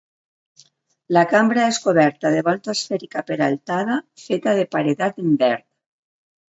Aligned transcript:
La 1.17 1.23
cambra 1.33 1.67
és 1.73 1.79
coberta 1.85 2.33
de 2.37 2.41
volta 2.49 2.75
esfèrica 2.75 3.25
peraltada 3.31 4.01
feta 4.27 4.59
de 4.63 4.69
paredat 4.77 5.27
en 5.29 5.35
verd. 5.49 5.71